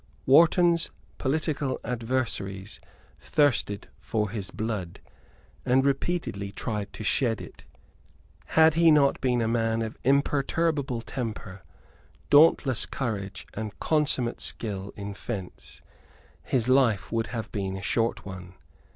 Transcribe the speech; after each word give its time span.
Wharton's 0.25 0.89
political 1.19 1.79
adversaries 1.83 2.79
thirsted 3.19 3.87
for 3.99 4.31
his 4.31 4.49
blood, 4.49 4.99
and 5.63 5.85
repeatedly 5.85 6.51
tried 6.51 6.91
to 6.93 7.03
shed 7.03 7.39
it. 7.39 7.65
Had 8.57 8.73
he 8.73 8.89
not 8.89 9.21
been 9.21 9.43
a 9.43 9.47
man 9.47 9.83
of 9.83 9.99
imperturbable 10.03 11.01
temper, 11.01 11.61
dauntless 12.31 12.87
courage 12.87 13.45
and 13.53 13.79
consummate 13.79 14.41
skill 14.41 14.91
in 14.95 15.13
fence, 15.13 15.83
his 16.41 16.67
life 16.67 17.11
would 17.11 17.27
have 17.27 17.51
been 17.51 17.77
a 17.77 17.83
short 17.83 18.25
one. 18.25 18.55